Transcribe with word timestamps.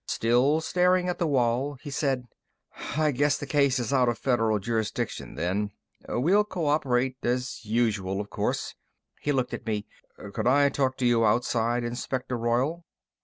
Still 0.07 0.61
staring 0.61 1.09
at 1.09 1.19
the 1.19 1.27
wall, 1.27 1.75
he 1.79 1.91
said: 1.91 2.27
"I 2.97 3.11
guess 3.11 3.37
the 3.37 3.45
case 3.45 3.77
is 3.77 3.93
out 3.93 4.09
of 4.09 4.17
Federal 4.17 4.57
jurisdiction, 4.57 5.35
then. 5.35 5.69
We'll 6.09 6.43
co 6.43 6.65
operate, 6.65 7.17
as 7.21 7.63
usual, 7.63 8.19
of 8.19 8.31
course." 8.31 8.73
He 9.21 9.31
looked 9.31 9.53
at 9.53 9.67
me. 9.67 9.85
"Could 10.33 10.47
I 10.47 10.69
talk 10.69 10.97
to 10.97 11.05
you 11.05 11.23
outside, 11.23 11.83
Inspector 11.83 12.35
Royall?" 12.35 12.83